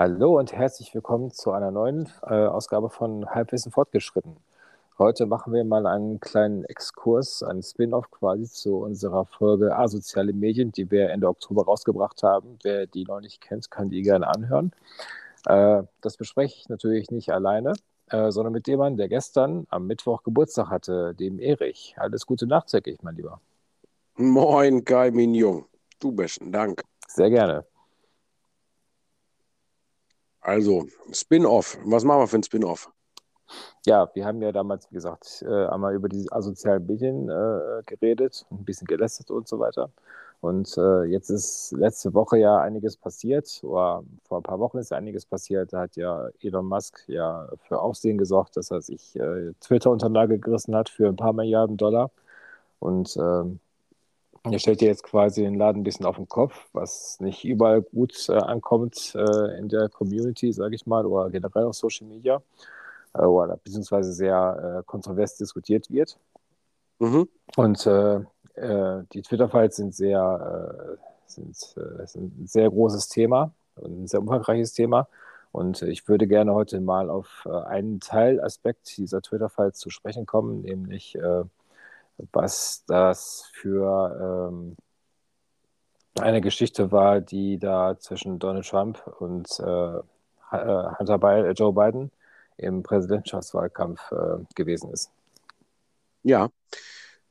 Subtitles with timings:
[0.00, 4.34] Hallo und herzlich willkommen zu einer neuen äh, Ausgabe von Halbwissen fortgeschritten.
[4.98, 10.72] Heute machen wir mal einen kleinen Exkurs, einen Spin-off quasi zu unserer Folge Asoziale Medien,
[10.72, 12.58] die wir Ende Oktober rausgebracht haben.
[12.62, 14.72] Wer die noch nicht kennt, kann die gerne anhören.
[15.44, 17.74] Äh, das bespreche ich natürlich nicht alleine,
[18.08, 21.94] äh, sondern mit dem Mann, der gestern am Mittwoch Geburtstag hatte, dem Erich.
[21.98, 23.38] Alles Gute Nacht, ich, mein Lieber.
[24.16, 25.66] Moin, Kai Jung.
[25.98, 26.82] Du besten Dank.
[27.06, 27.69] Sehr gerne.
[30.40, 31.78] Also, Spin-off.
[31.84, 32.90] Was machen wir für ein Spin-off?
[33.84, 38.46] Ja, wir haben ja damals, wie gesagt, äh, einmal über die asozialen Medien äh, geredet,
[38.50, 39.90] ein bisschen gelästert und so weiter.
[40.40, 44.92] Und äh, jetzt ist letzte Woche ja einiges passiert, oder vor ein paar Wochen ist
[44.92, 45.72] einiges passiert.
[45.72, 50.08] Da hat ja Elon Musk ja für Aufsehen gesorgt, dass er sich äh, Twitter unter
[50.08, 52.10] Nagel gerissen hat für ein paar Milliarden Dollar.
[52.78, 53.60] Und ähm,
[54.42, 57.82] er stellt ja jetzt quasi den Laden ein bisschen auf den Kopf, was nicht überall
[57.82, 62.40] gut äh, ankommt äh, in der Community, sage ich mal, oder generell auf Social Media,
[63.14, 66.18] äh, oder beziehungsweise sehr äh, kontrovers diskutiert wird.
[67.00, 67.28] Mhm.
[67.56, 68.20] Und äh,
[68.54, 74.72] äh, die Twitter-Files sind sehr, sind, sind ein sehr großes Thema und ein sehr umfangreiches
[74.72, 75.06] Thema.
[75.52, 81.18] Und ich würde gerne heute mal auf einen Teilaspekt dieser Twitter-Files zu sprechen kommen, nämlich
[82.32, 84.76] was das für ähm,
[86.18, 89.98] eine Geschichte war, die da zwischen Donald Trump und äh,
[90.52, 92.10] äh Hunter Biden, äh, Joe Biden
[92.56, 95.10] im Präsidentschaftswahlkampf äh, gewesen ist.
[96.22, 96.50] Ja,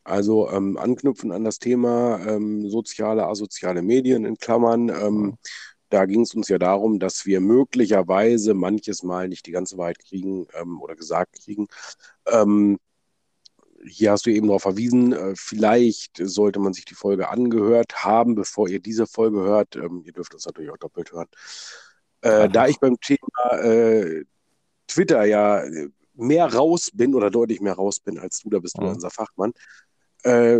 [0.03, 4.89] also ähm, anknüpfen an das Thema ähm, soziale, asoziale Medien in Klammern.
[4.89, 5.37] Ähm.
[5.91, 9.97] Da ging es uns ja darum, dass wir möglicherweise manches Mal nicht die ganze Wahrheit
[9.97, 11.67] kriegen ähm, oder gesagt kriegen.
[12.27, 12.77] Ähm,
[13.85, 18.35] hier hast du eben darauf verwiesen, äh, vielleicht sollte man sich die Folge angehört haben,
[18.35, 19.75] bevor ihr diese Folge hört.
[19.75, 21.27] Ähm, ihr dürft uns natürlich auch doppelt hören.
[22.21, 24.25] Äh, da ich beim Thema äh,
[24.87, 25.63] Twitter ja
[26.15, 28.89] mehr raus bin oder deutlich mehr raus bin als du, da bist du mhm.
[28.89, 29.53] unser Fachmann,
[30.23, 30.59] äh,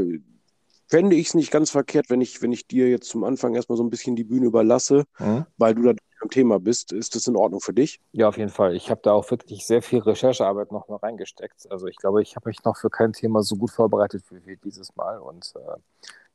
[0.90, 3.78] fände ich es nicht ganz verkehrt, wenn ich, wenn ich dir jetzt zum Anfang erstmal
[3.78, 5.46] so ein bisschen die Bühne überlasse, mhm.
[5.58, 6.92] weil du da am Thema bist.
[6.92, 8.02] Ist das in Ordnung für dich?
[8.12, 8.76] Ja, auf jeden Fall.
[8.76, 11.72] Ich habe da auch wirklich sehr viel Recherchearbeit noch mal reingesteckt.
[11.72, 14.96] Also ich glaube, ich habe mich noch für kein Thema so gut vorbereitet wie, dieses
[14.96, 15.20] Mal.
[15.20, 15.78] Und äh,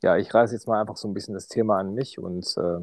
[0.02, 2.80] ja, ich reiße jetzt mal einfach so ein bisschen das Thema an mich und äh,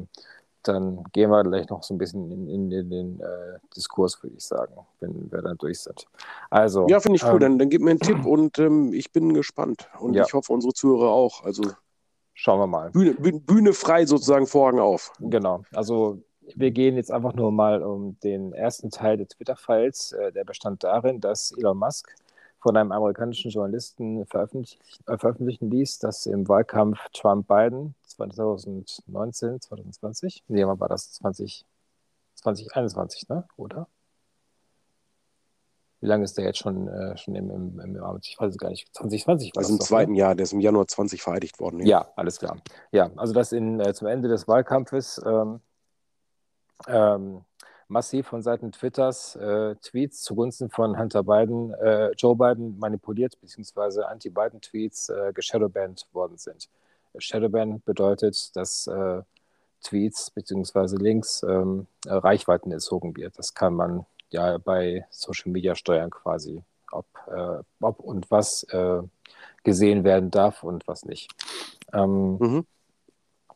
[0.62, 4.36] dann gehen wir gleich noch so ein bisschen in, in, in den äh, Diskurs, würde
[4.36, 6.06] ich sagen, wenn wir dann durch sind.
[6.50, 7.34] Also, ja, finde ich cool.
[7.34, 9.88] Ähm, dann, dann gib mir einen Tipp und ähm, ich bin gespannt.
[9.98, 10.24] Und ja.
[10.24, 11.44] ich hoffe, unsere Zuhörer auch.
[11.44, 11.62] Also
[12.34, 12.90] schauen wir mal.
[12.90, 15.12] Bühne, Bühne frei sozusagen, Vorhang auf.
[15.20, 15.62] Genau.
[15.72, 16.22] Also
[16.54, 20.12] wir gehen jetzt einfach nur mal um den ersten Teil des Twitter-Files.
[20.12, 22.14] Äh, der bestand darin, dass Elon Musk
[22.62, 30.64] von einem amerikanischen Journalisten veröffentlich äh, veröffentlichen ließ, dass im Wahlkampf Trump-Biden 2019, 2020, nee,
[30.64, 31.12] wann war das?
[31.12, 31.66] 20,
[32.36, 33.44] 2021, ne?
[33.56, 33.88] Oder?
[36.00, 38.26] Wie lange ist der jetzt schon, äh, schon im, im, im Amt?
[38.26, 38.88] Ich weiß es gar nicht.
[38.94, 40.18] 2020 war Also im doch, zweiten ne?
[40.18, 41.80] Jahr, der ist im Januar 20 vereidigt worden.
[41.80, 42.58] Ja, ja alles klar.
[42.92, 45.60] Ja, also dass in, äh, zum Ende des Wahlkampfes ähm,
[46.86, 47.44] ähm,
[47.92, 54.08] massiv von Seiten Twitters äh, Tweets zugunsten von Hunter Biden, äh, Joe Biden manipuliert, beziehungsweise
[54.08, 56.68] Anti-Biden-Tweets äh, geshadowbanned worden sind.
[57.18, 59.22] Shadowban bedeutet, dass äh,
[59.82, 63.38] Tweets beziehungsweise Links ähm, Reichweiten entzogen wird.
[63.38, 69.02] Das kann man ja bei Social Media steuern quasi, ob, äh, ob und was äh,
[69.64, 71.30] gesehen werden darf und was nicht.
[71.92, 72.66] Ähm, mhm.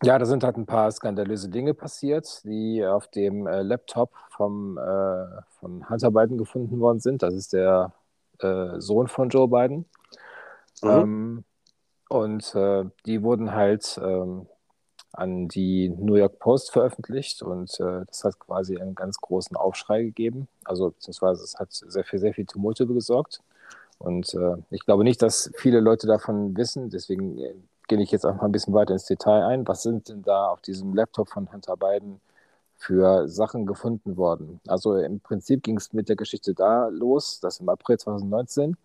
[0.02, 4.76] Ja, da sind halt ein paar skandalöse Dinge passiert, die auf dem äh, Laptop vom,
[4.78, 5.26] äh,
[5.58, 7.22] von Hunter Biden gefunden worden sind.
[7.22, 7.92] Das ist der
[8.40, 9.86] äh, Sohn von Joe Biden.
[10.82, 10.90] Mhm.
[10.90, 11.44] Ähm,
[12.08, 14.46] und äh, die wurden halt ähm,
[15.12, 20.02] an die New York Post veröffentlicht und äh, das hat quasi einen ganz großen Aufschrei
[20.02, 20.46] gegeben.
[20.64, 23.40] Also beziehungsweise es hat sehr viel, sehr viel Tumulte gesorgt.
[23.98, 26.90] Und äh, ich glaube nicht, dass viele Leute davon wissen.
[26.90, 27.38] Deswegen
[27.86, 29.66] gehe ich jetzt auch mal ein bisschen weiter ins Detail ein.
[29.66, 32.20] Was sind denn da auf diesem Laptop von Hunter Biden
[32.76, 34.60] für Sachen gefunden worden?
[34.66, 38.76] Also im Prinzip ging es mit der Geschichte da los, dass im April 2019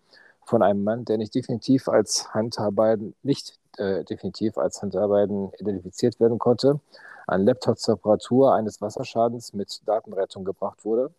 [0.44, 5.52] von einem Mann, der nicht definitiv als Hunter Biden, nicht äh, definitiv als Hunter Biden
[5.58, 6.80] identifiziert werden konnte,
[7.26, 11.10] ein Laptop zur Reparatur eines Wasserschadens mit Datenrettung gebracht wurde.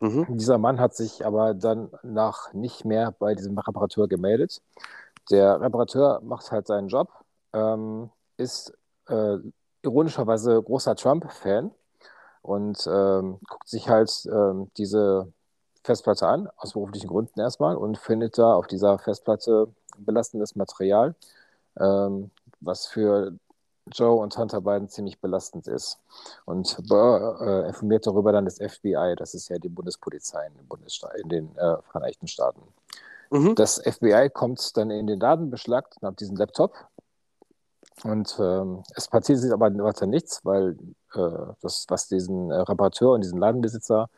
[0.00, 0.26] Mhm.
[0.30, 4.62] Dieser Mann hat sich aber dann nach nicht mehr bei diesem Reparateur gemeldet.
[5.30, 7.08] Der Reparateur macht halt seinen Job,
[7.52, 8.72] ähm, ist
[9.08, 9.36] äh,
[9.82, 11.70] ironischerweise großer Trump-Fan
[12.42, 15.32] und ähm, guckt sich halt ähm, diese
[15.84, 19.68] Festplatte an, aus beruflichen Gründen erstmal, und findet da auf dieser Festplatte
[19.98, 21.14] belastendes Material,
[21.78, 22.30] ähm,
[22.60, 23.32] was für
[23.92, 25.98] Joe und Hunter Biden ziemlich belastend ist.
[26.44, 31.08] Und äh, informiert darüber dann das FBI, das ist ja die Bundespolizei in den, Bundessta
[31.12, 32.62] in den äh, Vereinigten Staaten.
[33.30, 33.54] Mhm.
[33.54, 36.74] Das FBI kommt dann in den Datenbeschlag nach diesem Laptop
[38.04, 40.76] und ähm, es passiert sich aber weiter nichts, weil
[41.14, 44.08] äh, das, was diesen äh, Reparateur und diesen Ladenbesitzer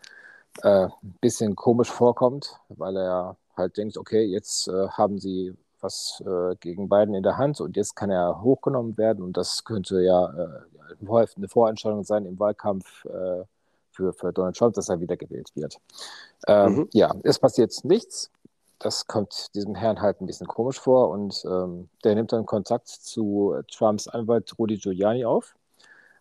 [0.62, 6.22] äh, ein bisschen komisch vorkommt, weil er halt denkt, okay, jetzt äh, haben sie was
[6.24, 10.00] äh, gegen Biden in der Hand und jetzt kann er hochgenommen werden und das könnte
[10.00, 11.06] ja äh,
[11.36, 13.44] eine Vorentscheidung sein im Wahlkampf äh,
[13.90, 15.78] für, für Donald Trump, dass er wiedergewählt wird.
[16.46, 16.88] Ähm, mhm.
[16.92, 18.30] Ja, es passiert nichts.
[18.82, 22.88] Das kommt diesem Herrn halt ein bisschen komisch vor und ähm, der nimmt dann Kontakt
[22.88, 25.54] zu Trumps Anwalt Rudy Giuliani auf.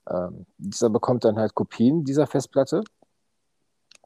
[0.07, 2.83] Ähm, dieser bekommt dann halt Kopien dieser Festplatte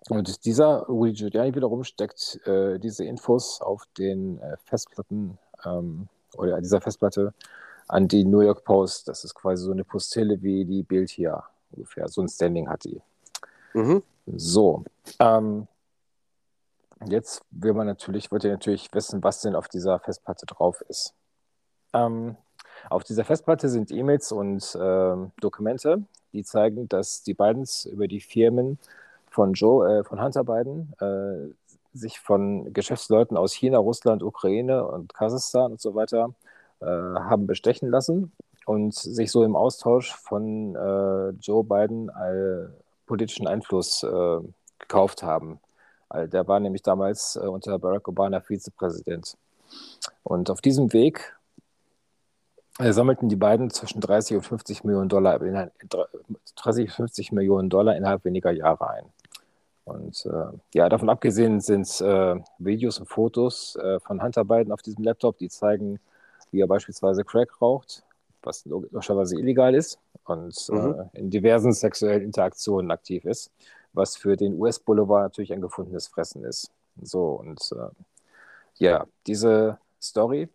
[0.10, 6.08] und dieser Rudy Giuliani wiederum steckt äh, diese Infos auf den äh, Festplatten ähm,
[6.38, 7.34] oder dieser Festplatte
[7.90, 9.10] an die New York Post.
[9.10, 12.08] Das ist quasi so eine Postille wie die Bild hier ungefähr.
[12.08, 13.02] So ein Standing hat die.
[13.74, 14.02] Mhm.
[14.28, 14.84] So.
[15.20, 15.68] Ähm,
[17.06, 21.14] jetzt will man natürlich, wollt ihr natürlich wissen, was denn auf dieser Festplatte drauf ist.
[21.94, 22.38] Ähm,
[22.90, 26.04] auf dieser Festplatte sind E-Mails und äh, Dokumente,
[26.34, 28.80] die zeigen, dass die Bidens über die Firmen
[29.30, 31.54] von Joe, äh, von Hunter Biden, äh,
[31.98, 36.34] sich von Geschäftsleuten aus China, Russland, Ukraine und Kasachstan und so weiter
[36.82, 38.34] äh, haben bestechen lassen
[38.66, 42.12] und sich so im Austausch von äh, Joe Biden
[43.06, 44.40] politischen Einfluss äh,
[44.80, 45.60] gekauft haben.
[46.28, 49.38] Der war nämlich damals äh, unter Barack Obama Vizepräsident.
[50.24, 51.36] Und auf diesem Weg
[52.78, 55.40] sammelten die beiden zwischen 30 und 50 Millionen Dollar,
[56.56, 59.06] 30 50 Millionen Dollar innerhalb weniger Jahre ein.
[59.86, 64.82] Und äh, ja, davon abgesehen sind äh, Videos und Fotos äh, von Hunter Biden auf
[64.82, 66.00] diesem Laptop, die zeigen,
[66.52, 68.04] wie er beispielsweise Crack raucht,
[68.42, 71.10] was logischerweise illegal ist und äh, mhm.
[71.14, 73.52] in diversen sexuellen Interaktionen aktiv ist,
[73.96, 76.72] was für den US-Boulevard natürlich ein gefundenes Fressen ist.
[77.02, 77.90] So, und äh,
[78.76, 80.50] ja, diese Story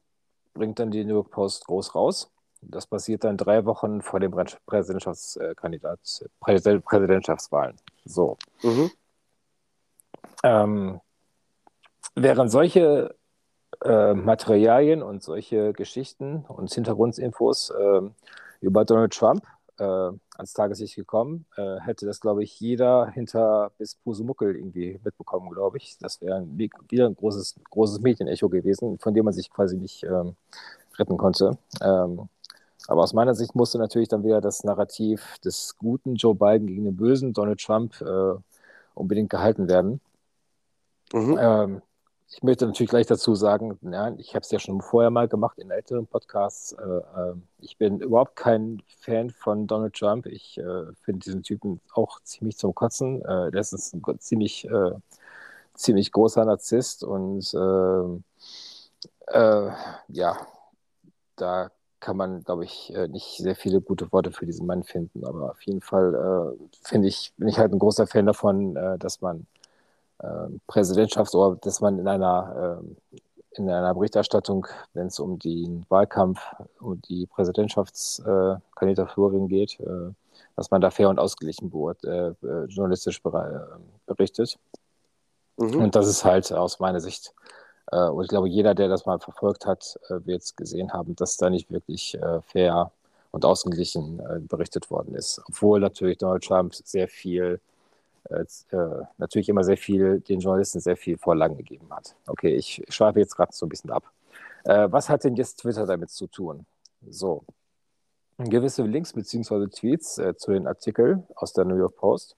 [0.54, 2.30] bringt dann die New York Post groß raus.
[2.62, 4.32] Das passiert dann drei Wochen vor dem
[4.66, 5.98] Präsidentschaftskandidat,
[6.40, 7.76] Präsidentschaftswahlen.
[8.04, 8.36] So.
[8.62, 8.90] Mhm.
[10.42, 11.00] Ähm,
[12.14, 13.14] während solche
[13.82, 18.02] äh, Materialien und solche Geschichten und Hintergrundinfos äh,
[18.60, 19.44] über Donald Trump
[19.78, 20.10] äh,
[20.40, 25.76] ans Tageslicht gekommen, äh, hätte das, glaube ich, jeder hinter bis Pusumuckel irgendwie mitbekommen, glaube
[25.76, 25.96] ich.
[26.00, 26.46] Das wäre
[26.88, 30.34] wieder ein großes, großes Medienecho gewesen, von dem man sich quasi nicht ähm,
[30.98, 31.58] retten konnte.
[31.80, 32.28] Ähm,
[32.88, 36.84] aber aus meiner Sicht musste natürlich dann wieder das Narrativ des guten Joe Biden gegen
[36.84, 38.34] den bösen Donald Trump äh,
[38.94, 40.00] unbedingt gehalten werden.
[41.12, 41.38] Mhm.
[41.40, 41.82] Ähm,
[42.32, 45.58] ich möchte natürlich gleich dazu sagen, ja, ich habe es ja schon vorher mal gemacht
[45.58, 46.72] in älteren Podcasts.
[46.72, 50.26] Äh, äh, ich bin überhaupt kein Fan von Donald Trump.
[50.26, 53.20] Ich äh, finde diesen Typen auch ziemlich zum Kotzen.
[53.24, 54.92] Äh, der ist ein ziemlich, äh,
[55.74, 57.52] ziemlich großer Narzisst und
[59.32, 59.70] äh,
[60.08, 60.36] ja,
[61.36, 65.24] da kann man, glaube ich, nicht sehr viele gute Worte für diesen Mann finden.
[65.24, 69.46] Aber auf jeden Fall finde ich, bin ich halt ein großer Fan davon, dass man
[70.68, 72.84] Präsidentschafts- oder dass man in einer, äh,
[73.52, 76.38] in einer Berichterstattung, wenn es um den Wahlkampf,
[76.78, 80.12] um die Präsidentschaftskandidaturin geht, äh,
[80.56, 82.34] dass man da fair und ausgeglichen äh,
[82.66, 84.58] journalistisch berichtet.
[85.56, 85.82] Mhm.
[85.82, 87.34] Und das ist halt aus meiner Sicht,
[87.90, 91.16] äh, und ich glaube, jeder, der das mal verfolgt hat, äh, wird es gesehen haben,
[91.16, 92.92] dass da nicht wirklich fair
[93.32, 95.40] und ausgeglichen berichtet worden ist.
[95.48, 97.60] Obwohl natürlich Donald Trump sehr viel
[98.28, 98.44] äh,
[99.18, 102.16] natürlich immer sehr viel, den Journalisten sehr viel Vorlagen gegeben hat.
[102.26, 104.04] Okay, ich schweife jetzt gerade so ein bisschen ab.
[104.64, 106.66] Äh, was hat denn jetzt Twitter damit zu tun?
[107.08, 107.44] So,
[108.38, 109.68] gewisse Links bzw.
[109.68, 112.36] Tweets äh, zu den Artikeln aus der New York Post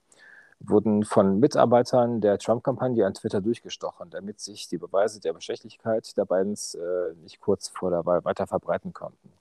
[0.59, 6.25] wurden von Mitarbeitern der Trump-Kampagne an Twitter durchgestochen, damit sich die Beweise der Bestechlichkeit der
[6.25, 9.31] beiden äh, nicht kurz vor der Wahl weiter verbreiten konnten.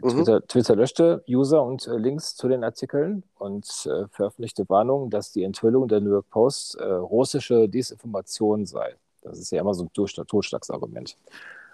[0.00, 0.08] Mhm.
[0.08, 5.32] Twitter, Twitter, löschte User und äh, Links zu den Artikeln und äh, veröffentlichte Warnungen, dass
[5.32, 8.96] die Enthüllung der New York Post äh, russische Desinformation sei.
[9.22, 11.16] Das ist ja immer so ein Totschlagsargument.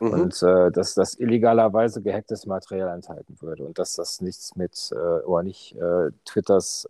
[0.00, 0.12] Mhm.
[0.12, 4.96] Und äh, dass das illegalerweise gehacktes Material enthalten würde und dass das nichts mit äh,
[4.96, 6.86] oder nicht äh, Twitters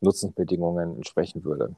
[0.00, 1.74] Nutzungsbedingungen entsprechen würde.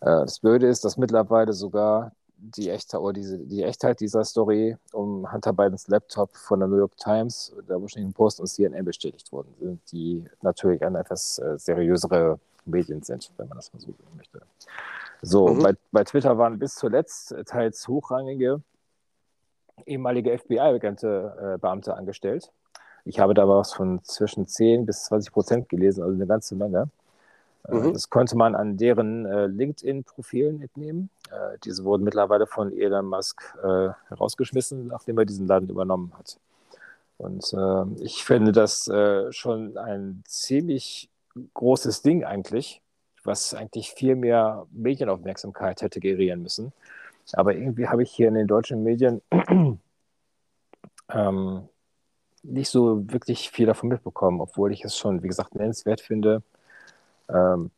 [0.00, 2.10] das Blöde ist, dass mittlerweile sogar
[2.56, 6.76] die Echtheit oder diese, die Echtheit dieser Story um Hunter Bidens Laptop von der New
[6.76, 11.58] York Times, der Washington Post und CNN bestätigt worden sind, die natürlich eine etwas äh,
[11.58, 14.40] seriösere Medien sind, wenn man das mal so sehen möchte.
[15.22, 15.62] So, mhm.
[15.62, 18.62] bei, bei Twitter waren bis zuletzt teils hochrangige
[19.86, 22.52] ehemalige FBI-Beamte äh, angestellt.
[23.04, 26.88] Ich habe da was von zwischen 10 bis 20 Prozent gelesen, also eine ganze Menge.
[27.68, 27.92] Äh, mhm.
[27.92, 31.10] Das konnte man an deren äh, LinkedIn-Profilen entnehmen.
[31.30, 33.42] Äh, diese wurden mittlerweile von Elon Musk
[34.08, 36.38] herausgeschmissen, nachdem er diesen Laden übernommen hat.
[37.16, 37.54] Und
[38.00, 38.90] ich finde das
[39.30, 41.08] schon ein ziemlich
[41.54, 42.82] großes Ding eigentlich,
[43.22, 46.72] was eigentlich viel mehr Medienaufmerksamkeit hätte gerieren müssen.
[47.32, 49.22] Aber irgendwie habe ich hier in den deutschen Medien
[51.08, 51.68] ähm,
[52.42, 56.42] nicht so wirklich viel davon mitbekommen, obwohl ich es schon, wie gesagt, nennenswert finde,
[57.28, 57.70] ähm,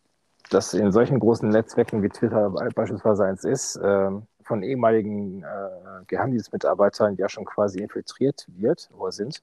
[0.51, 7.17] dass in solchen großen Netzwerken wie Twitter beispielsweise eins ist, ähm, von ehemaligen äh, Geheimdienstmitarbeitern
[7.17, 9.43] ja schon quasi infiltriert wird oder sind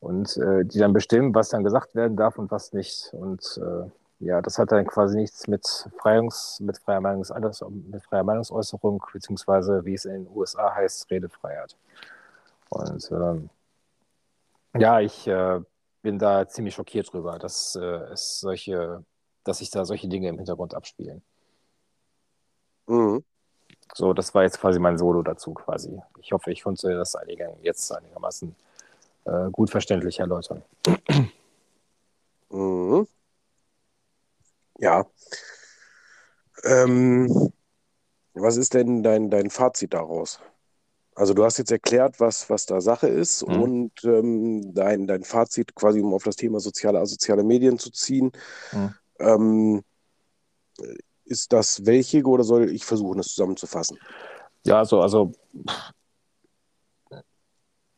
[0.00, 3.12] und äh, die dann bestimmen, was dann gesagt werden darf und was nicht.
[3.12, 5.66] Und äh, ja, das hat dann quasi nichts mit,
[5.98, 7.32] Freiungs, mit, freier, Meinungs,
[7.90, 11.76] mit freier Meinungsäußerung, beziehungsweise wie es in den USA heißt, Redefreiheit.
[12.70, 13.50] Und ähm,
[14.76, 15.60] ja, ich äh,
[16.02, 19.04] bin da ziemlich schockiert drüber, dass äh, es solche,
[19.46, 21.22] dass sich da solche Dinge im Hintergrund abspielen.
[22.86, 23.24] Mhm.
[23.94, 26.00] So, das war jetzt quasi mein Solo dazu quasi.
[26.20, 28.54] Ich hoffe, ich konnte das einigen, jetzt einigermaßen
[29.24, 30.62] äh, gut verständlich erläutern.
[32.50, 33.06] Mhm.
[34.78, 35.06] Ja.
[36.64, 37.52] Ähm,
[38.34, 40.40] was ist denn dein, dein Fazit daraus?
[41.14, 43.62] Also du hast jetzt erklärt, was, was da Sache ist mhm.
[43.62, 48.32] und ähm, dein, dein Fazit quasi, um auf das Thema soziale, asoziale Medien zu ziehen.
[48.72, 48.94] Mhm.
[49.18, 49.82] Ähm,
[51.24, 53.98] ist das welche oder soll ich versuchen, das zusammenzufassen?
[54.64, 55.32] Ja, also, also,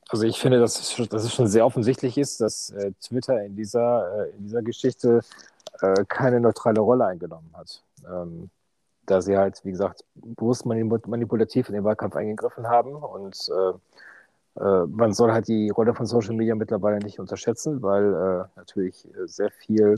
[0.08, 3.56] also ich finde, dass es, dass es schon sehr offensichtlich ist, dass äh, Twitter in
[3.56, 5.20] dieser, äh, in dieser Geschichte
[5.80, 7.82] äh, keine neutrale Rolle eingenommen hat.
[8.06, 8.50] Ähm,
[9.06, 12.94] da sie halt, wie gesagt, bewusst manipulativ in den Wahlkampf eingegriffen haben.
[12.94, 18.14] Und äh, äh, man soll halt die Rolle von Social Media mittlerweile nicht unterschätzen, weil
[18.14, 19.94] äh, natürlich sehr viel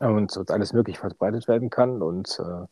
[0.00, 2.02] und, und, alles möglich verbreitet werden kann.
[2.02, 2.66] Und äh,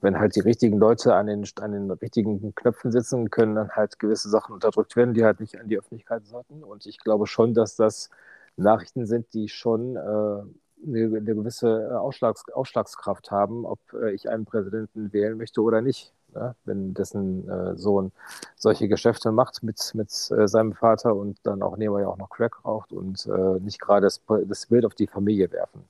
[0.00, 3.98] wenn halt die richtigen Leute an den, an den richtigen Knöpfen sitzen, können dann halt
[3.98, 6.62] gewisse Sachen unterdrückt werden, die halt nicht an die Öffentlichkeit sollten.
[6.62, 8.10] Und ich glaube schon, dass das
[8.56, 14.28] Nachrichten sind, die schon äh, eine, eine gewisse äh, Ausschlags, Ausschlagskraft haben, ob äh, ich
[14.28, 16.12] einen Präsidenten wählen möchte oder nicht.
[16.34, 16.54] Ne?
[16.64, 18.12] Wenn dessen äh, Sohn
[18.56, 22.64] solche Geschäfte macht mit, mit äh, seinem Vater und dann auch nebenbei auch noch Crack
[22.64, 25.84] raucht und äh, nicht gerade das, das Bild auf die Familie werfen.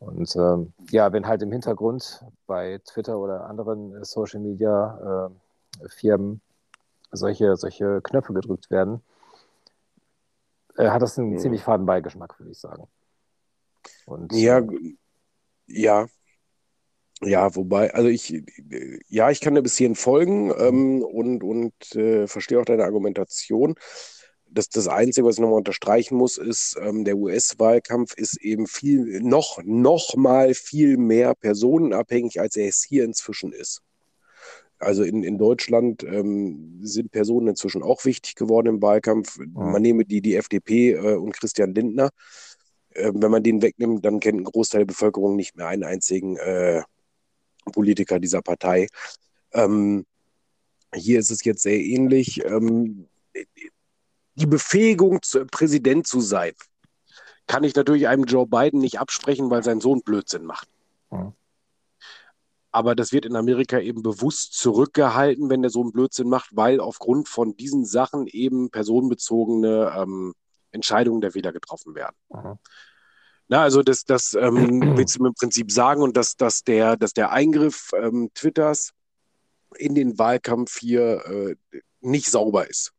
[0.00, 5.30] Und ähm, ja, wenn halt im Hintergrund bei Twitter oder anderen äh, Social Media
[5.88, 6.40] Firmen
[7.12, 9.02] solche, solche Knöpfe gedrückt werden,
[10.76, 11.38] hat das einen mhm.
[11.38, 12.88] ziemlich faden Beigeschmack, würde ich sagen.
[14.06, 14.96] Und, ja, äh,
[15.66, 16.06] ja.
[17.22, 18.42] Ja, wobei, also ich,
[19.08, 23.74] ja, ich kann dir bis hierhin folgen ähm, und, und äh, verstehe auch deine Argumentation.
[24.52, 29.20] Das, das Einzige, was ich nochmal unterstreichen muss, ist, ähm, der US-Wahlkampf ist eben viel,
[29.20, 33.82] noch, noch mal viel mehr personenabhängig, als er es hier inzwischen ist.
[34.80, 39.38] Also in, in Deutschland ähm, sind Personen inzwischen auch wichtig geworden im Wahlkampf.
[39.52, 42.08] Man nehme die, die FDP äh, und Christian Lindner.
[42.94, 46.38] Äh, wenn man den wegnimmt, dann kennt ein Großteil der Bevölkerung nicht mehr einen einzigen
[46.38, 46.82] äh,
[47.72, 48.86] Politiker dieser Partei.
[49.52, 50.06] Ähm,
[50.94, 52.42] hier ist es jetzt sehr ähnlich.
[52.46, 53.06] Ähm,
[54.40, 55.20] die Befähigung,
[55.50, 56.52] Präsident zu sein,
[57.46, 60.68] kann ich natürlich einem Joe Biden nicht absprechen, weil sein Sohn Blödsinn macht.
[61.10, 61.32] Mhm.
[62.72, 67.28] Aber das wird in Amerika eben bewusst zurückgehalten, wenn der Sohn Blödsinn macht, weil aufgrund
[67.28, 70.34] von diesen Sachen eben personenbezogene ähm,
[70.70, 72.14] Entscheidungen der Wähler getroffen werden.
[72.32, 72.58] Mhm.
[73.48, 76.96] Na, also das, das ähm, willst du mir im Prinzip sagen und dass, dass, der,
[76.96, 78.92] dass der Eingriff ähm, Twitters
[79.76, 82.92] in den Wahlkampf hier äh, nicht sauber ist.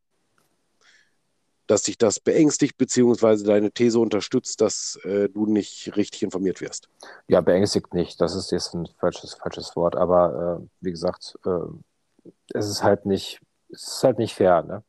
[1.71, 6.89] Dass dich das beängstigt, beziehungsweise deine These unterstützt, dass äh, du nicht richtig informiert wirst.
[7.29, 8.19] Ja, beängstigt nicht.
[8.19, 9.95] Das ist jetzt ein falsches, falsches Wort.
[9.95, 14.83] Aber äh, wie gesagt, äh, es ist halt nicht, es ist halt nicht fair, ne?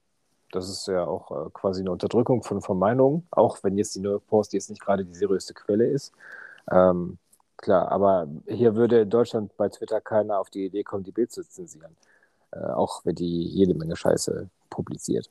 [0.50, 4.00] Das ist ja auch äh, quasi eine Unterdrückung von, von Meinungen, auch wenn jetzt die
[4.00, 6.12] New York Post jetzt nicht gerade die seriöste Quelle ist.
[6.68, 7.16] Ähm,
[7.58, 11.30] klar, aber hier würde in Deutschland bei Twitter keiner auf die Idee kommen, die Bild
[11.30, 11.94] zu zensieren.
[12.50, 15.30] Äh, auch wenn die jede Menge Scheiße publiziert.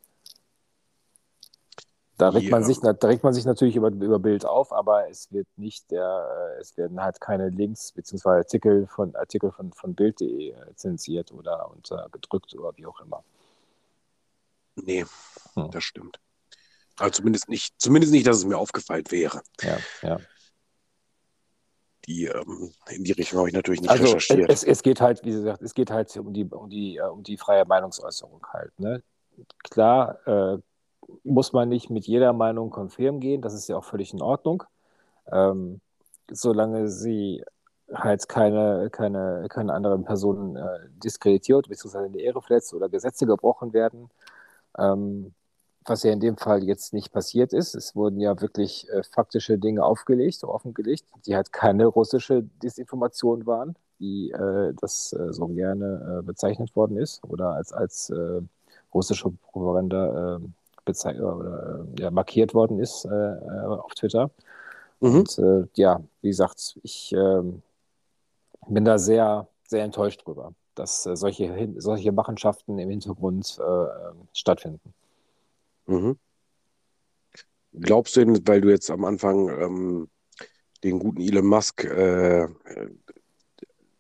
[2.22, 2.52] Da regt, ja.
[2.52, 5.90] man sich, da regt man sich natürlich über, über Bild auf, aber es wird nicht
[5.90, 8.30] der, äh, es werden halt keine Links bzw.
[8.30, 13.24] Artikel von Artikel von, von Bild.de äh, zensiert oder untergedrückt oder wie auch immer.
[14.76, 15.04] Nee,
[15.56, 15.72] hm.
[15.72, 16.20] das stimmt.
[17.00, 19.42] Also zumindest nicht, zumindest nicht, dass es mir aufgefallen wäre.
[19.62, 20.20] Ja, ja.
[22.06, 24.52] Die, ähm, in die Richtung habe ich natürlich nicht also recherchiert.
[24.52, 27.24] Es, es geht halt, wie gesagt, es geht halt um die, um die, äh, um
[27.24, 28.80] die freie Meinungsäußerung halt.
[28.80, 29.02] Ne?
[29.64, 30.60] Klar, äh,
[31.24, 34.64] muss man nicht mit jeder Meinung konfirm gehen, das ist ja auch völlig in Ordnung.
[35.32, 35.82] Ähm,
[36.30, 37.44] solange sie
[37.94, 43.26] halt keine, keine, keine anderen Personen äh, diskreditiert, beziehungsweise in die Ehre verletzt oder Gesetze
[43.26, 44.10] gebrochen werden.
[44.78, 45.34] Ähm,
[45.86, 47.74] was ja in dem Fall jetzt nicht passiert ist.
[47.76, 53.76] Es wurden ja wirklich äh, faktische Dinge aufgelegt, offengelegt, die halt keine russische Desinformation waren,
[53.98, 58.42] wie äh, das äh, so gerne äh, bezeichnet worden ist oder als, als äh,
[58.94, 60.40] russische Propaganda
[61.06, 64.32] äh, oder ja, markiert worden ist auf Twitter.
[65.00, 65.20] Mhm.
[65.20, 65.42] Und
[65.76, 67.62] ja, wie gesagt, ich ähm,
[68.68, 73.60] bin da sehr, sehr enttäuscht drüber, dass solche, solche Machenschaften im Hintergrund
[74.34, 74.94] stattfinden.
[75.88, 76.18] Mhm.
[77.74, 80.10] Glaubst du denn, weil du jetzt am Anfang ähm,
[80.84, 82.48] den guten Elon Musk äh,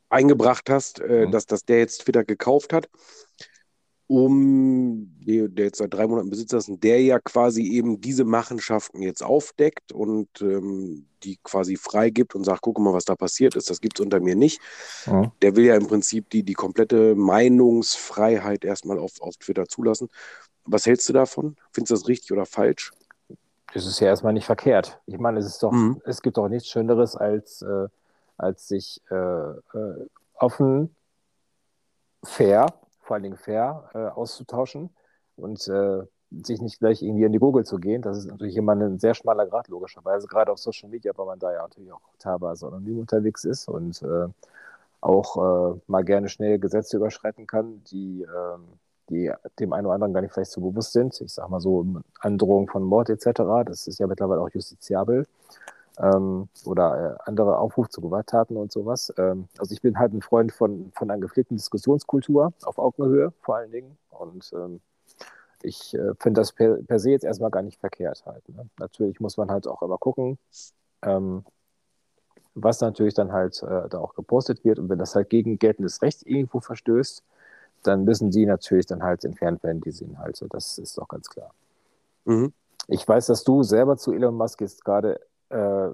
[0.09, 1.31] eingebracht hast, äh, mhm.
[1.31, 2.89] dass, dass der jetzt Twitter gekauft hat,
[4.11, 9.01] um, der, jetzt seit drei Monaten Besitzer ist, und der ja quasi eben diese Machenschaften
[9.01, 13.69] jetzt aufdeckt und ähm, die quasi freigibt und sagt, guck mal, was da passiert ist,
[13.69, 14.59] das gibt es unter mir nicht.
[15.05, 15.31] Mhm.
[15.41, 20.09] Der will ja im Prinzip die, die komplette Meinungsfreiheit erstmal auf, auf Twitter zulassen.
[20.65, 21.55] Was hältst du davon?
[21.71, 22.91] Findest du das richtig oder falsch?
[23.73, 24.99] Das ist ja erstmal nicht verkehrt.
[25.05, 26.01] Ich meine, es ist doch, mhm.
[26.03, 27.87] es gibt doch nichts Schöneres, als, äh,
[28.35, 30.93] als sich äh, äh, offen,
[32.25, 32.65] fair,
[33.11, 34.89] vor allen Dingen fair äh, auszutauschen
[35.35, 38.01] und äh, sich nicht gleich irgendwie in die Google zu gehen.
[38.01, 41.37] Das ist natürlich immer ein sehr schmaler Grad, logischerweise, gerade auf Social Media, weil man
[41.39, 44.27] da ja natürlich auch teilweise anonym unterwegs ist und äh,
[45.01, 50.21] auch mal gerne schnell Gesetze überschreiten kann, die ähm, die dem einen oder anderen gar
[50.21, 51.19] nicht vielleicht so bewusst sind.
[51.19, 51.85] Ich sage mal so
[52.19, 53.65] Androhung von Mord etc.
[53.65, 55.27] Das ist ja mittlerweile auch justiziabel.
[56.01, 59.13] Ähm, oder äh, andere Aufruf zu Gewalttaten und sowas.
[59.17, 63.57] Ähm, also ich bin halt ein Freund von, von einer gepflegten Diskussionskultur auf Augenhöhe vor
[63.57, 63.97] allen Dingen.
[64.09, 64.81] Und ähm,
[65.61, 68.47] ich äh, finde das per, per, se jetzt erstmal gar nicht verkehrt halt.
[68.49, 68.67] Ne?
[68.79, 70.39] Natürlich muss man halt auch immer gucken,
[71.03, 71.43] ähm,
[72.55, 74.79] was natürlich dann halt äh, da auch gepostet wird.
[74.79, 77.23] Und wenn das halt gegen geltendes Recht irgendwo verstößt,
[77.83, 80.47] dann müssen die natürlich dann halt entfernt werden, diese Inhalte.
[80.49, 81.53] Das ist doch ganz klar.
[82.25, 82.53] Mhm.
[82.87, 85.19] Ich weiß, dass du selber zu Elon Musk jetzt gerade
[85.51, 85.91] äh,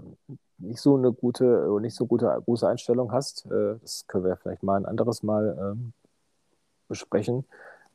[0.60, 3.46] nicht so eine gute, nicht so gute große Einstellung hast.
[3.46, 5.94] Äh, das können wir vielleicht mal ein anderes Mal ähm,
[6.88, 7.46] besprechen.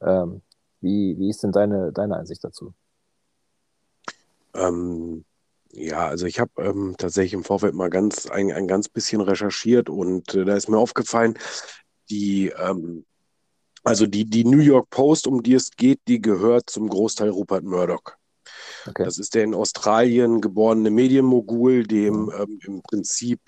[0.01, 0.43] Ähm,
[0.81, 2.73] wie, wie ist denn deine, deine Einsicht dazu?
[4.55, 5.25] Ähm,
[5.73, 9.89] ja, also ich habe ähm, tatsächlich im Vorfeld mal ganz ein, ein ganz bisschen recherchiert
[9.89, 11.39] und äh, da ist mir aufgefallen,
[12.11, 13.05] die ähm,
[13.85, 17.65] also die, die New York Post, um die es geht, die gehört zum Großteil Rupert
[17.65, 18.03] Murdoch.
[18.87, 19.05] Okay.
[19.05, 22.33] Das ist der in Australien geborene Medienmogul, dem mhm.
[22.39, 23.41] ähm, im Prinzip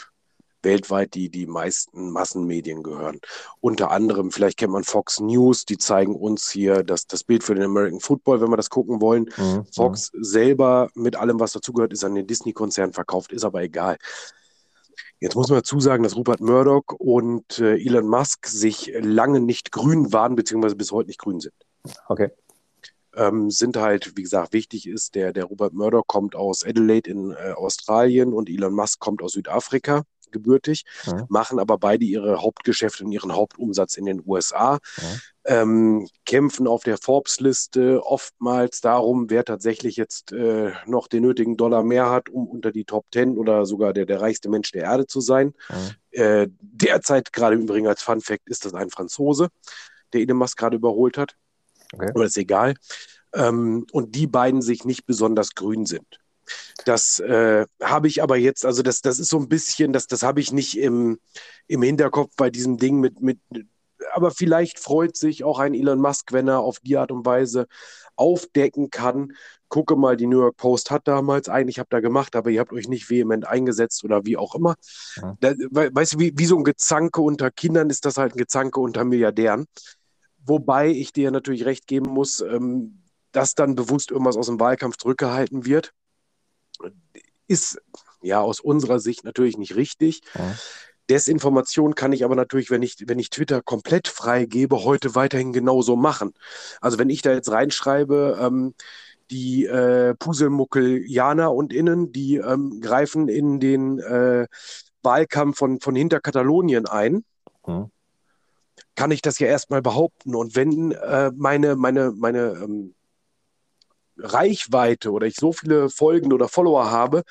[0.64, 3.20] weltweit die, die meisten Massenmedien gehören.
[3.61, 7.55] Unter anderem, vielleicht kennt man Fox News, die zeigen uns hier das, das Bild für
[7.55, 9.31] den American Football, wenn wir das gucken wollen.
[9.37, 9.66] Mhm.
[9.72, 10.24] Fox mhm.
[10.24, 13.98] selber mit allem, was dazugehört, ist an den Disney-Konzern verkauft, ist aber egal.
[15.20, 19.70] Jetzt muss man dazu sagen, dass Rupert Murdoch und äh, Elon Musk sich lange nicht
[19.70, 21.55] grün waren, beziehungsweise bis heute nicht grün sind.
[22.09, 22.31] Okay.
[23.16, 27.31] Ähm, sind halt, wie gesagt, wichtig ist, der, der Rupert Murdoch kommt aus Adelaide in
[27.33, 30.03] äh, Australien und Elon Musk kommt aus Südafrika
[30.35, 31.24] gebürtig, ja.
[31.31, 34.79] machen aber beide ihre Hauptgeschäfte und ihren Hauptumsatz in den USA.
[34.98, 35.62] Ja.
[35.62, 41.83] Ähm, kämpfen auf der Forbes-Liste oftmals darum, wer tatsächlich jetzt äh, noch den nötigen Dollar
[41.83, 45.07] mehr hat, um unter die Top 10 oder sogar der, der reichste Mensch der Erde
[45.07, 45.55] zu sein.
[46.12, 46.22] Ja.
[46.22, 49.48] Äh, derzeit, gerade im Übrigen als Fun Fact, ist das ein Franzose,
[50.12, 51.37] der Elon Musk gerade überholt hat.
[51.92, 52.10] Okay.
[52.10, 52.74] Aber das ist egal.
[53.34, 56.20] Ähm, und die beiden sich nicht besonders grün sind.
[56.84, 60.22] Das äh, habe ich aber jetzt, also das, das ist so ein bisschen, das, das
[60.22, 61.18] habe ich nicht im,
[61.66, 63.38] im Hinterkopf bei diesem Ding mit, mit,
[64.12, 67.66] aber vielleicht freut sich auch ein Elon Musk, wenn er auf die Art und Weise
[68.16, 69.32] aufdecken kann.
[69.68, 72.72] Gucke mal, die New York Post hat damals eigentlich, habt da gemacht, aber ihr habt
[72.72, 74.76] euch nicht vehement eingesetzt oder wie auch immer.
[75.16, 75.36] Ja.
[75.40, 78.80] Da, weißt du, wie, wie so ein Gezanke unter Kindern ist das halt ein Gezanke
[78.80, 79.66] unter Milliardären.
[80.46, 83.02] Wobei ich dir natürlich recht geben muss, ähm,
[83.33, 85.92] dass dann bewusst irgendwas aus dem Wahlkampf zurückgehalten wird
[87.46, 87.80] ist
[88.22, 90.22] ja aus unserer Sicht natürlich nicht richtig.
[90.35, 90.54] Ja.
[91.11, 95.96] Desinformation kann ich aber natürlich, wenn ich, wenn ich Twitter komplett freigebe, heute weiterhin genauso
[95.96, 96.33] machen.
[96.80, 98.74] Also wenn ich da jetzt reinschreibe, ähm,
[99.30, 104.46] die äh, Puselmuckelianer und Innen, die ähm, greifen in den äh,
[105.02, 107.24] Wahlkampf von, von hinter Katalonien ein,
[107.64, 107.90] hm.
[108.94, 110.35] Kann ich das ja erstmal behaupten.
[110.35, 112.94] Und wenn äh, meine, meine, meine ähm,
[114.16, 117.22] Reichweite oder ich so viele Folgen oder Follower habe,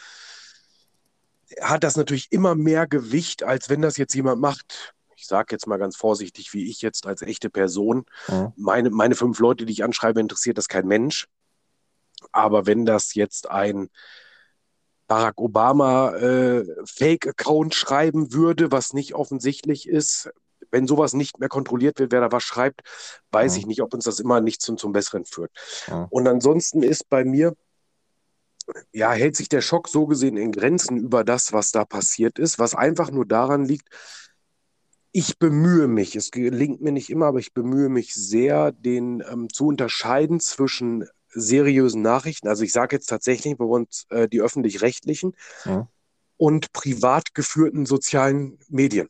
[1.62, 4.94] hat das natürlich immer mehr Gewicht, als wenn das jetzt jemand macht.
[5.16, 8.06] Ich sage jetzt mal ganz vorsichtig, wie ich jetzt als echte Person.
[8.28, 8.52] Ja.
[8.58, 11.28] Meine, meine fünf Leute, die ich anschreibe, interessiert das kein Mensch.
[12.32, 13.90] Aber wenn das jetzt ein
[15.08, 20.30] Barack Obama äh, Fake-Account schreiben würde, was nicht offensichtlich ist,
[20.74, 22.82] wenn sowas nicht mehr kontrolliert wird, wer da was schreibt,
[23.32, 23.60] weiß ja.
[23.60, 25.52] ich nicht, ob uns das immer nicht zum, zum Besseren führt.
[25.88, 26.08] Ja.
[26.10, 27.56] Und ansonsten ist bei mir,
[28.92, 32.60] ja, hält sich der Schock so gesehen in Grenzen über das, was da passiert ist,
[32.60, 33.88] was einfach nur daran liegt,
[35.12, 39.48] ich bemühe mich, es gelingt mir nicht immer, aber ich bemühe mich sehr, den ähm,
[39.54, 45.36] zu unterscheiden zwischen seriösen Nachrichten, also ich sage jetzt tatsächlich bei uns äh, die öffentlich-rechtlichen
[45.66, 45.88] ja.
[46.38, 49.08] und privat geführten sozialen Medien.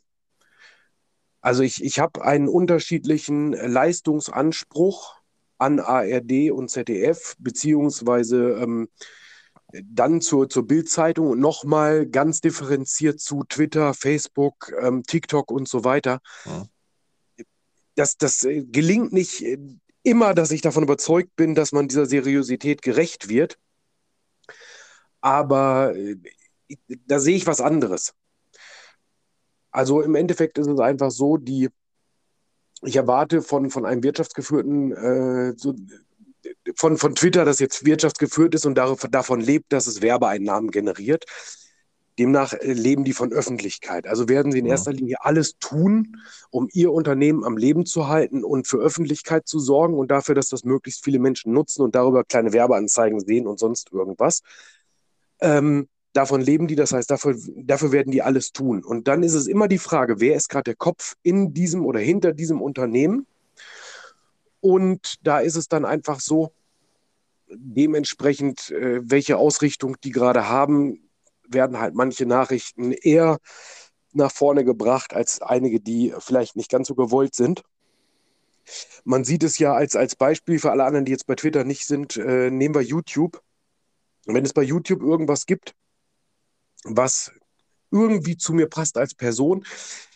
[1.43, 5.17] Also ich, ich habe einen unterschiedlichen Leistungsanspruch
[5.57, 8.87] an ARD und ZDF, beziehungsweise ähm,
[9.83, 15.83] dann zur, zur Bildzeitung und nochmal ganz differenziert zu Twitter, Facebook, ähm, TikTok und so
[15.83, 16.19] weiter.
[16.45, 16.65] Ja.
[17.95, 19.57] Das, das äh, gelingt nicht äh,
[20.01, 23.59] immer, dass ich davon überzeugt bin, dass man dieser Seriosität gerecht wird.
[25.19, 26.15] Aber äh,
[27.05, 28.13] da sehe ich was anderes.
[29.73, 31.69] Also im Endeffekt ist es einfach so, die,
[32.83, 35.73] ich erwarte von, von einem wirtschaftsgeführten äh, so,
[36.75, 41.25] von, von Twitter, das jetzt wirtschaftsgeführt ist und davon lebt, dass es Werbeeinnahmen generiert.
[42.19, 44.05] Demnach äh, leben die von Öffentlichkeit.
[44.05, 46.17] Also werden sie in erster Linie alles tun,
[46.51, 50.49] um ihr Unternehmen am Leben zu halten und für Öffentlichkeit zu sorgen und dafür, dass
[50.49, 54.41] das möglichst viele Menschen nutzen und darüber kleine Werbeanzeigen sehen und sonst irgendwas.
[55.41, 58.83] Ähm, davon leben die, das heißt, dafür, dafür werden die alles tun.
[58.83, 61.99] Und dann ist es immer die Frage, wer ist gerade der Kopf in diesem oder
[61.99, 63.25] hinter diesem Unternehmen?
[64.61, 66.53] Und da ist es dann einfach so,
[67.55, 71.09] dementsprechend, äh, welche Ausrichtung die gerade haben,
[71.47, 73.39] werden halt manche Nachrichten eher
[74.13, 77.63] nach vorne gebracht als einige, die vielleicht nicht ganz so gewollt sind.
[79.03, 81.85] Man sieht es ja als, als Beispiel für alle anderen, die jetzt bei Twitter nicht
[81.85, 83.41] sind, äh, nehmen wir YouTube.
[84.25, 85.75] Und wenn es bei YouTube irgendwas gibt,
[86.83, 87.31] was
[87.91, 89.65] irgendwie zu mir passt als Person,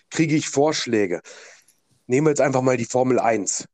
[0.10, 1.22] kriege ich Vorschläge.
[2.08, 3.66] Nehmen wir jetzt einfach mal die Formel 1.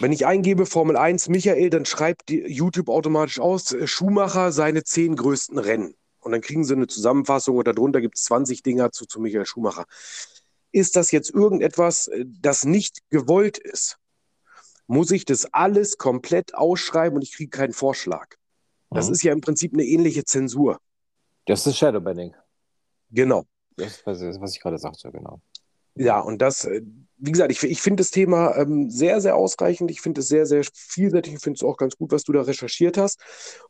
[0.00, 5.16] Wenn ich eingebe Formel 1 Michael, dann schreibt YouTube automatisch aus äh, Schumacher seine zehn
[5.16, 5.94] größten Rennen.
[6.20, 9.46] Und dann kriegen sie eine Zusammenfassung und darunter gibt es 20 Dinger zu, zu Michael
[9.46, 9.86] Schumacher.
[10.72, 13.98] Ist das jetzt irgendetwas, äh, das nicht gewollt ist?
[14.86, 18.34] Muss ich das alles komplett ausschreiben und ich kriege keinen Vorschlag?
[18.90, 19.12] Das mhm.
[19.12, 20.80] ist ja im Prinzip eine ähnliche Zensur.
[21.46, 22.34] Das ist Shadowbanning.
[23.10, 23.44] Genau.
[23.76, 25.40] Das ist, was ich gerade sagte, genau.
[25.96, 26.82] Ja, und das, äh,
[27.18, 29.90] wie gesagt, ich, ich finde das Thema ähm, sehr, sehr ausreichend.
[29.90, 31.34] Ich finde es sehr, sehr vielseitig.
[31.34, 33.20] Ich finde es auch ganz gut, was du da recherchiert hast,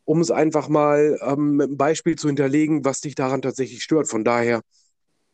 [0.05, 4.07] um es einfach mal ähm, mit einem Beispiel zu hinterlegen, was dich daran tatsächlich stört.
[4.07, 4.61] Von daher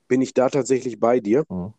[0.07, 1.43] bin ich da tatsächlich bei dir.
[1.49, 1.73] Mhm.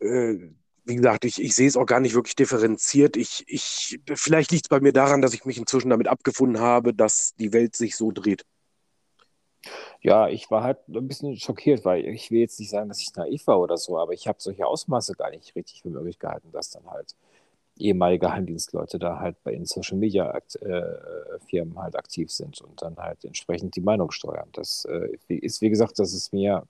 [0.00, 0.50] Äh,
[0.84, 3.16] wie gesagt, ich, ich sehe es auch gar nicht wirklich differenziert.
[3.16, 6.94] Ich, ich, vielleicht liegt es bei mir daran, dass ich mich inzwischen damit abgefunden habe,
[6.94, 8.44] dass die Welt sich so dreht.
[10.00, 13.14] Ja, ich war halt ein bisschen schockiert, weil ich will jetzt nicht sagen, dass ich
[13.16, 16.52] naiv war oder so, aber ich habe solche Ausmaße gar nicht richtig für möglich gehalten,
[16.52, 17.16] dass dann halt
[17.78, 20.30] ehemalige Geheimdienstleute da halt bei den Social Media
[20.60, 24.48] äh, Firmen halt aktiv sind und dann halt entsprechend die Meinung steuern.
[24.52, 26.66] Das äh, ist, wie gesagt, das ist mir,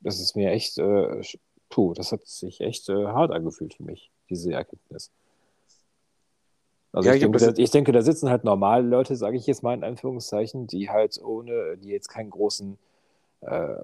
[0.00, 1.22] das ist mir echt, äh,
[1.68, 5.10] puh, das hat sich echt äh, hart angefühlt für mich, diese Erkenntnis.
[6.92, 9.46] Also ja, ich, ich, denke, da, ich, denke, da, sitzen halt normale Leute, sage ich
[9.46, 12.78] jetzt mal in Anführungszeichen, die halt ohne, die jetzt keinen großen,
[13.40, 13.76] äh,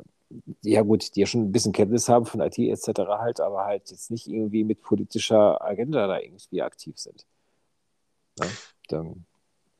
[0.63, 3.01] ja gut, die ja schon ein bisschen Kenntnis haben von IT etc.
[3.19, 7.25] halt, aber halt jetzt nicht irgendwie mit politischer Agenda da irgendwie aktiv sind.
[8.39, 8.47] Ja,
[8.89, 9.25] dann,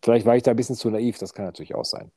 [0.03, 2.11] vielleicht war ich da ein bisschen zu naiv, das kann natürlich auch sein.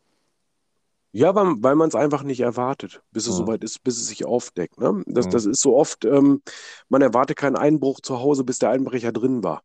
[1.14, 3.46] Ja, weil, weil man es einfach nicht erwartet, bis es mhm.
[3.46, 4.80] soweit ist, bis es sich aufdeckt.
[4.80, 5.04] Ne?
[5.08, 5.32] Das, mhm.
[5.32, 6.42] das ist so oft, ähm,
[6.88, 9.62] man erwartet keinen Einbruch zu Hause, bis der Einbrecher drin war.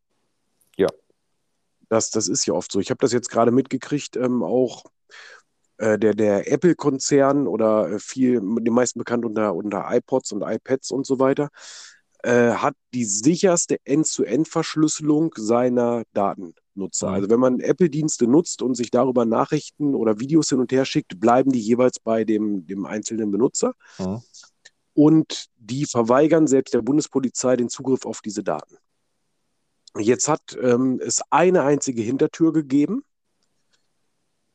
[1.89, 2.81] Das, das ist ja oft so.
[2.81, 4.85] Ich habe das jetzt gerade mitgekriegt, ähm, auch
[5.79, 10.91] äh, der, der Apple-Konzern oder äh, viel, die meisten bekannt unter, unter iPods und iPads
[10.91, 11.51] und so weiter,
[12.23, 17.09] äh, hat die sicherste End-zu-End-Verschlüsselung seiner Datennutzer.
[17.09, 17.15] Mhm.
[17.15, 21.21] Also wenn man Apple-Dienste nutzt und sich darüber Nachrichten oder Videos hin und her schickt,
[21.21, 23.75] bleiben die jeweils bei dem, dem einzelnen Benutzer.
[23.99, 24.23] Mhm.
[24.95, 28.77] Und die verweigern selbst der Bundespolizei den Zugriff auf diese Daten.
[29.99, 33.03] Jetzt hat ähm, es eine einzige Hintertür gegeben.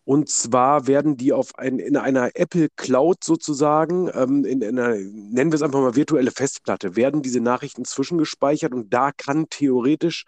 [0.03, 4.95] Und zwar werden die auf ein, in einer Apple Cloud sozusagen, ähm, in, in einer,
[4.95, 10.25] nennen wir es einfach mal virtuelle Festplatte, werden diese Nachrichten zwischengespeichert und da kann theoretisch,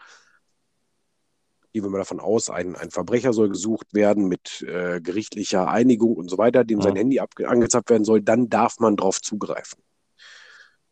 [1.71, 6.15] gehen wir mal davon aus, ein, ein Verbrecher soll gesucht werden mit äh, gerichtlicher Einigung
[6.15, 6.83] und so weiter, dem ja.
[6.83, 9.81] sein Handy angezapft werden soll, dann darf man darauf zugreifen.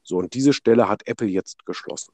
[0.01, 2.13] So, und diese Stelle hat Apple jetzt geschlossen.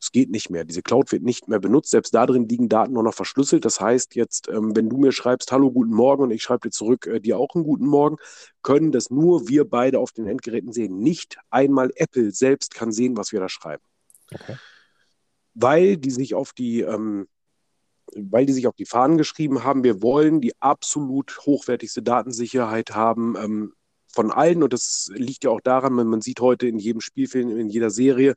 [0.00, 0.64] Es geht nicht mehr.
[0.64, 1.90] Diese Cloud wird nicht mehr benutzt.
[1.90, 3.66] Selbst da drin liegen Daten nur noch verschlüsselt.
[3.66, 6.70] Das heißt jetzt, ähm, wenn du mir schreibst, hallo, guten Morgen und ich schreibe dir
[6.70, 8.16] zurück, äh, dir auch einen guten Morgen,
[8.62, 10.98] können das nur wir beide auf den Endgeräten sehen.
[11.00, 13.82] Nicht einmal Apple selbst kann sehen, was wir da schreiben.
[14.32, 14.56] Okay.
[15.52, 17.28] Weil die sich auf die, ähm,
[18.16, 23.36] weil die sich auf die Fahnen geschrieben haben, wir wollen die absolut hochwertigste Datensicherheit haben.
[23.36, 23.74] Ähm,
[24.08, 27.68] von allen, und das liegt ja auch daran, man sieht heute in jedem Spielfilm, in
[27.68, 28.34] jeder Serie,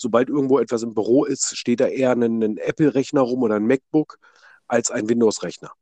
[0.00, 3.66] sobald irgendwo etwas im Büro ist, steht da eher ein, ein Apple-Rechner rum oder ein
[3.66, 4.18] MacBook
[4.66, 5.72] als ein Windows-Rechner,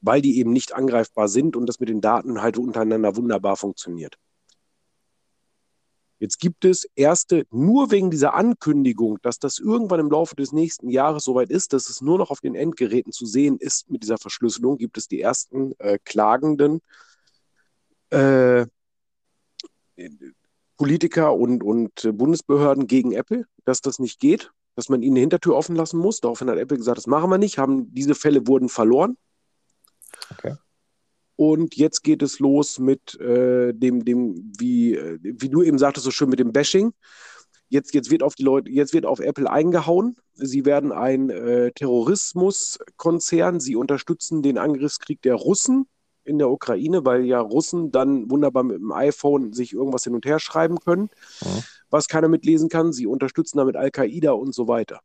[0.00, 4.16] weil die eben nicht angreifbar sind und das mit den Daten halt untereinander wunderbar funktioniert.
[6.20, 10.88] Jetzt gibt es erste, nur wegen dieser Ankündigung, dass das irgendwann im Laufe des nächsten
[10.88, 14.18] Jahres soweit ist, dass es nur noch auf den Endgeräten zu sehen ist mit dieser
[14.18, 16.80] Verschlüsselung, gibt es die ersten äh, Klagenden,
[18.10, 18.66] äh,
[20.78, 25.56] Politiker und, und Bundesbehörden gegen Apple, dass das nicht geht, dass man ihnen eine Hintertür
[25.56, 26.20] offen lassen muss.
[26.20, 29.18] Daraufhin hat Apple gesagt, das machen wir nicht, haben diese Fälle wurden verloren.
[30.30, 30.54] Okay.
[31.36, 36.04] Und jetzt geht es los mit äh, dem, dem, wie, äh, wie du eben sagtest,
[36.04, 36.92] so schön mit dem Bashing.
[37.68, 40.16] Jetzt, jetzt wird auf die Leute, jetzt wird auf Apple eingehauen.
[40.34, 43.60] Sie werden ein äh, Terrorismuskonzern.
[43.60, 45.86] Sie unterstützen den Angriffskrieg der Russen
[46.28, 50.24] in der Ukraine, weil ja Russen dann wunderbar mit dem iPhone sich irgendwas hin und
[50.26, 51.10] her schreiben können,
[51.42, 51.62] mhm.
[51.90, 52.92] was keiner mitlesen kann.
[52.92, 55.00] Sie unterstützen damit Al-Qaida und so weiter.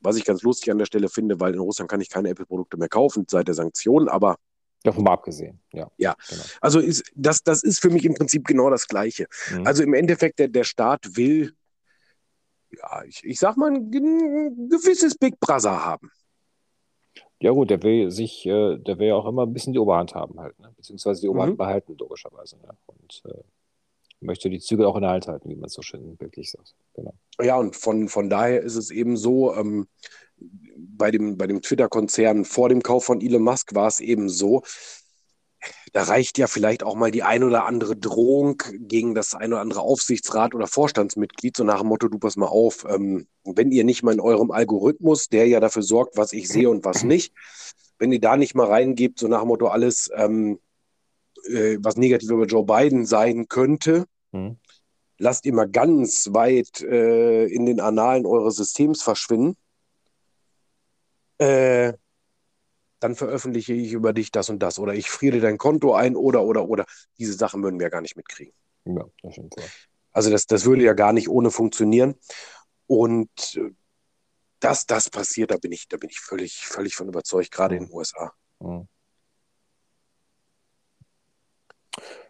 [0.00, 2.76] Was ich ganz lustig an der Stelle finde, weil in Russland kann ich keine Apple-Produkte
[2.76, 4.36] mehr kaufen seit der Sanktionen, aber
[4.82, 5.90] Davon mal abgesehen, ja.
[5.96, 6.42] Ja, genau.
[6.60, 9.26] also ist, das, das ist für mich im Prinzip genau das Gleiche.
[9.50, 9.66] Mhm.
[9.66, 11.54] Also im Endeffekt, der, der Staat will,
[12.70, 16.10] ja, ich, ich sag mal, ein, ein gewisses Big Brother haben.
[17.44, 20.14] Ja gut, der will sich, äh, der will ja auch immer ein bisschen die Oberhand
[20.14, 20.72] haben halt, ne?
[20.78, 21.58] beziehungsweise die Oberhand mhm.
[21.58, 22.56] behalten, logischerweise.
[22.56, 22.70] Ne?
[22.86, 23.42] Und äh,
[24.20, 26.74] möchte die Zügel auch in der Hand halten, wie man es so schön wirklich sagt.
[26.94, 27.12] Genau.
[27.42, 29.86] Ja, und von, von daher ist es eben so, ähm,
[30.38, 34.62] bei dem, bei dem Twitter-Konzern vor dem Kauf von Elon Musk war es eben so,
[35.94, 39.62] da reicht ja vielleicht auch mal die ein oder andere Drohung gegen das ein oder
[39.62, 43.84] andere Aufsichtsrat oder Vorstandsmitglied, so nach dem Motto, du pass mal auf, ähm, wenn ihr
[43.84, 47.32] nicht mal in eurem Algorithmus, der ja dafür sorgt, was ich sehe und was nicht,
[48.00, 50.58] wenn ihr da nicht mal reingebt, so nach dem Motto alles, ähm,
[51.44, 54.56] äh, was negativ über Joe Biden sein könnte, mhm.
[55.18, 59.56] lasst ihr mal ganz weit äh, in den Annalen eures Systems verschwinden.
[61.38, 61.92] Äh,
[63.04, 66.42] dann veröffentliche ich über dich das und das oder ich friere dein Konto ein oder
[66.42, 66.86] oder oder.
[67.18, 68.54] Diese Sachen würden wir ja gar nicht mitkriegen.
[68.86, 69.54] Ja, das stimmt.
[70.12, 72.14] Also das, das würde ja gar nicht ohne funktionieren.
[72.86, 73.72] Und äh,
[74.58, 77.82] dass das passiert, da bin ich, da bin ich völlig, völlig von überzeugt, gerade mhm.
[77.82, 78.32] in den USA.
[78.60, 78.88] Mhm.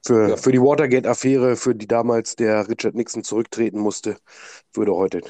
[0.05, 0.37] Für, ja.
[0.37, 4.19] für die Watergate-Affäre, für die damals der Richard Nixon zurücktreten musste,
[4.73, 5.23] würde heute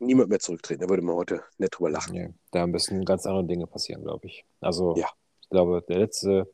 [0.00, 0.80] niemand mehr zurücktreten.
[0.80, 2.14] Da würde man heute nicht drüber lachen.
[2.14, 4.44] Nee, da müssen ganz andere Dinge passieren, glaube ich.
[4.60, 5.08] Also, ja.
[5.42, 6.48] ich glaube, der letzte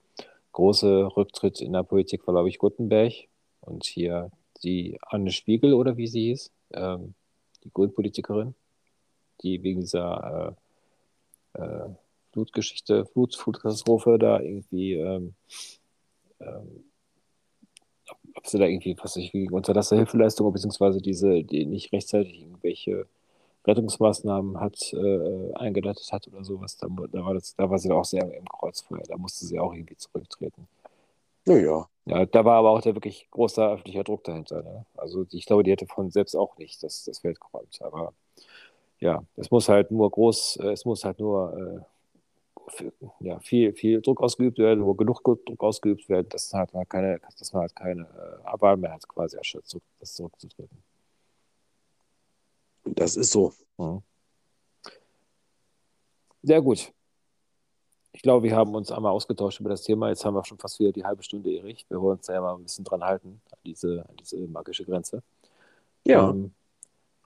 [0.52, 3.12] große Rücktritt in der Politik war, glaube ich, Gutenberg.
[3.60, 4.30] Und hier
[4.62, 7.14] die Anne Spiegel, oder wie sie hieß, ähm,
[7.64, 8.54] die Grünpolitikerin,
[9.42, 10.56] die wegen dieser
[11.54, 11.88] äh, äh,
[12.32, 15.34] Flutgeschichte, Flut, Flutkatastrophe da irgendwie, ähm,
[16.40, 16.84] ähm,
[18.34, 23.06] ob sie da irgendwie, was ich, wie Unterlasserhilfeleistung, beziehungsweise diese, die nicht rechtzeitig irgendwelche
[23.66, 28.04] Rettungsmaßnahmen hat, äh, eingeleitet hat oder sowas, da, da, war das, da war sie auch
[28.04, 29.02] sehr im Kreuzfeuer.
[29.08, 30.68] Da musste sie auch irgendwie zurücktreten.
[31.44, 31.88] Naja.
[32.06, 34.62] Ja, da war aber auch der wirklich großer öffentlicher Druck dahinter.
[34.62, 34.86] Ne?
[34.96, 37.78] Also ich glaube, die hätte von selbst auch nicht das, das Feld geräumt.
[37.82, 38.12] Aber
[39.00, 42.84] ja, es muss halt nur groß, äh, es muss halt nur äh,
[43.20, 47.20] ja, viel, viel Druck ausgeübt werden, wo genug Druck ausgeübt werden, dass, halt mal keine,
[47.38, 50.85] dass man halt keine äh, Wahl mehr hat, quasi erschöpft, das zurückzutreten.
[52.86, 53.52] Das ist so.
[53.78, 54.02] Mhm.
[56.42, 56.92] Sehr gut.
[58.12, 60.08] Ich glaube, wir haben uns einmal ausgetauscht über das Thema.
[60.08, 61.84] Jetzt haben wir schon fast wieder die halbe Stunde, Erich.
[61.88, 64.84] Wir wollen uns da ja mal ein bisschen dran halten, an diese, an diese magische
[64.84, 65.22] Grenze.
[66.04, 66.30] Ja.
[66.30, 66.54] Ähm,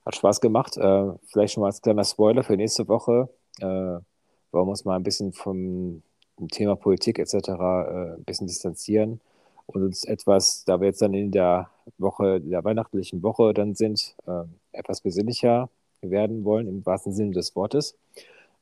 [0.05, 0.75] hat Spaß gemacht.
[0.77, 3.29] Äh, vielleicht schon mal als kleiner Spoiler für nächste Woche.
[3.59, 4.03] Äh, wollen
[4.51, 6.03] wir uns mal ein bisschen vom
[6.51, 7.33] Thema Politik etc.
[7.33, 9.21] Äh, ein bisschen distanzieren
[9.67, 14.15] und uns etwas, da wir jetzt dann in der Woche, der weihnachtlichen Woche dann sind,
[14.25, 14.43] äh,
[14.73, 15.69] etwas besinnlicher
[16.01, 17.97] werden wollen, im wahrsten Sinne des Wortes.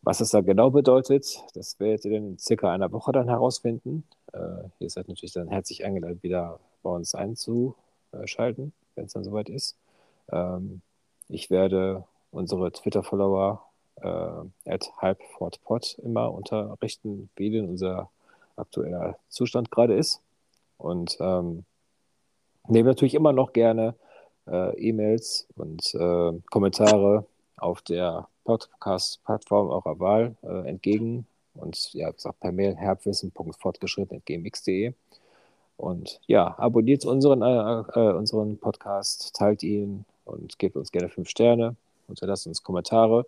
[0.01, 4.03] Was das da genau bedeutet, das werdet ihr dann in circa einer Woche dann herausfinden.
[4.33, 9.49] Äh, ihr seid natürlich dann herzlich eingeladen, wieder bei uns einzuschalten, wenn es dann soweit
[9.49, 9.75] ist.
[10.31, 10.81] Ähm,
[11.27, 13.61] ich werde unsere Twitter-Follower
[14.01, 18.09] äh, at halbfortpod immer unterrichten, wie denn unser
[18.55, 20.21] aktueller Zustand gerade ist.
[20.77, 21.65] Und ähm,
[22.67, 23.95] nehme natürlich immer noch gerne
[24.49, 27.25] äh, E-Mails und äh, Kommentare
[27.57, 31.25] auf der Podcast-Plattform eurer Wahl äh, entgegen.
[31.53, 34.93] Und ja, gesagt, per Mail herbwissen.fortgeschritten.gmx.de.
[35.77, 41.29] Und ja, abonniert unseren, äh, äh, unseren Podcast, teilt ihn und gebt uns gerne fünf
[41.29, 41.75] Sterne,
[42.07, 43.25] unterlasst uns Kommentare.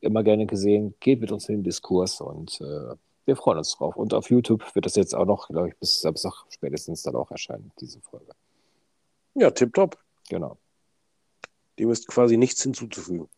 [0.00, 2.94] Immer gerne gesehen, geht mit uns in den Diskurs und äh,
[3.24, 3.96] wir freuen uns drauf.
[3.96, 7.30] Und auf YouTube wird das jetzt auch noch, glaube ich, bis Samstag spätestens dann auch
[7.30, 8.32] erscheinen, diese Folge.
[9.34, 10.01] Ja, tipptopp.
[10.28, 10.58] Genau.
[11.78, 13.28] Dem ist quasi nichts hinzuzufügen.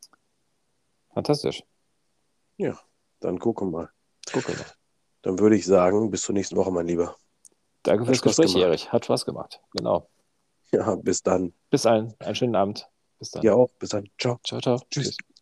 [1.12, 1.62] Fantastisch.
[2.56, 2.78] Ja,
[3.20, 3.90] dann gucken wir mal.
[4.32, 4.66] Gucken wir.
[5.22, 7.16] Dann würde ich sagen, bis zur nächsten Woche, mein Lieber.
[7.82, 8.54] Danke fürs Gespräch.
[8.56, 8.92] Erich.
[8.92, 9.60] Hat Spaß gemacht.
[9.72, 10.08] Genau.
[10.72, 11.52] Ja, bis dann.
[11.70, 12.88] Bis ein, einen schönen Abend.
[13.18, 13.42] Bis dann.
[13.42, 13.70] Dir auch.
[13.78, 14.08] Bis dann.
[14.18, 14.38] Ciao.
[14.44, 14.78] Ciao, ciao.
[14.90, 15.16] Tschüss.
[15.16, 15.33] Tschüss.